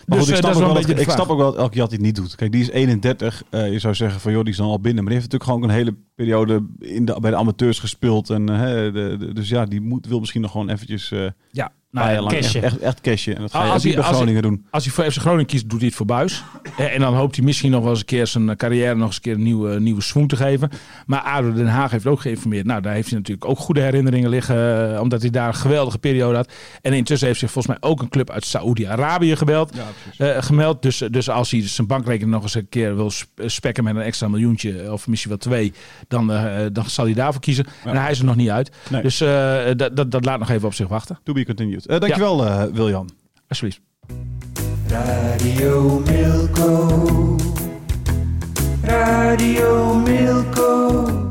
[0.06, 1.52] Maar Dus, goed, ik eh, snap, dat is ook wel dat, ik snap ook wel
[1.52, 2.36] dat elke Jat dit niet doet.
[2.36, 3.44] Kijk, die is 31.
[3.50, 5.04] eh, je zou zeggen van joh, die is dan al binnen.
[5.04, 8.30] Maar die heeft natuurlijk gewoon een hele periode in de, bij de amateurs gespeeld.
[8.30, 11.10] En, eh, hè, de, de- dus ja, die moet, wil misschien nog gewoon eventjes
[11.52, 13.36] Ja, nou, ja, lang echt, echt, echt cashen.
[13.36, 14.66] En dat ga je Als hij- bij als hij- Groningen doen.
[14.72, 16.44] Als hij voor FC Groningen kiest, doet hij het voor Buis.
[16.78, 19.16] Eh, En dan hoopt hij misschien nog wel eens een keer zijn carrière nog eens
[19.16, 20.70] een keer een nieuwe, nieuwe swoon te geven.
[21.06, 22.66] Maar ADO Den Haag heeft ook geïnformeerd.
[22.66, 24.94] Nou, daar heeft hij natuurlijk ook goede herinneringen liggen.
[24.96, 26.52] eh, Omdat hij daar een geweldige periode had.
[26.82, 29.72] En intussen heeft zich volgens mij ook een club uit Saoedi-Arabië gebeld.
[30.18, 30.82] eh, gemeld.
[30.82, 34.02] Dus, dus als hij zijn bankrekening nog eens een keer wil sp- spekken met een
[34.02, 34.92] extra miljoentje.
[34.92, 35.74] Of misschien wel twee.
[36.08, 37.66] Dan, eh, dan zal hij daarvoor kiezen.
[37.86, 38.72] En hij is er nog niet uit.
[38.90, 39.02] Nee.
[39.02, 41.20] Dus eh, dat, dat, dat laat nog even op zich wachten.
[41.24, 41.83] To be continued.
[41.86, 43.10] Eh, dankjewel, eh Wiljan.
[43.48, 43.82] Alsjeblieft.
[44.88, 46.88] Radio Milko.
[48.82, 51.23] Radio Milko.